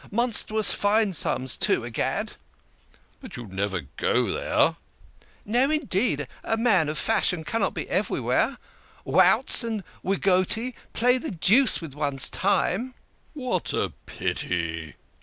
[0.09, 2.31] Monstrous fine sums, too, egad
[3.21, 4.77] ""But you never go there!"
[5.45, 8.57] "No, indeed, a man of fashion cannot be everywhere.
[9.05, 12.95] Routs and rigotti play the deuce with one's time.""
[13.35, 14.95] What a pity